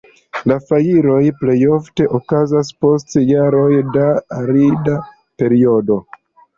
La 0.51 0.55
fajroj 0.69 1.19
plejofte 1.41 2.09
okazas 2.21 2.73
post 2.87 3.21
jaroj 3.35 3.71
da 4.01 4.11
arida 4.43 5.01
periodo. 5.23 6.05